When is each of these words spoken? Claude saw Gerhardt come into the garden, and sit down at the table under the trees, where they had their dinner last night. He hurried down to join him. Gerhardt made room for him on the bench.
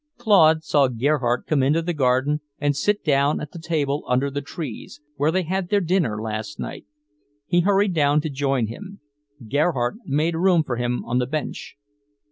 Claude 0.17 0.63
saw 0.63 0.87
Gerhardt 0.87 1.45
come 1.45 1.61
into 1.61 1.83
the 1.83 1.93
garden, 1.93 2.41
and 2.59 2.75
sit 2.75 3.03
down 3.03 3.39
at 3.39 3.51
the 3.51 3.59
table 3.59 4.03
under 4.07 4.31
the 4.31 4.41
trees, 4.41 4.99
where 5.15 5.29
they 5.31 5.43
had 5.43 5.69
their 5.69 5.79
dinner 5.79 6.19
last 6.19 6.59
night. 6.59 6.87
He 7.45 7.59
hurried 7.59 7.93
down 7.93 8.19
to 8.21 8.29
join 8.31 8.65
him. 8.65 8.99
Gerhardt 9.47 9.97
made 10.07 10.33
room 10.33 10.63
for 10.63 10.77
him 10.77 11.05
on 11.05 11.19
the 11.19 11.27
bench. 11.27 11.77